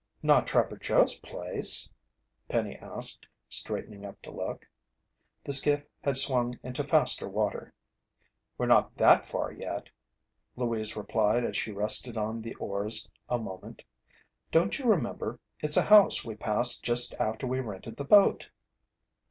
[0.23, 1.87] "Not Trapper Joe's place?"
[2.49, 4.67] Penny asked, straightening up to look.
[5.43, 7.71] The skiff had swung into faster water.
[8.57, 9.91] "We're not that far yet,"
[10.55, 13.83] Louise replied as she rested on the oars a moment.
[14.49, 18.49] "Don't you remember it's a house we passed just after we rented the boat."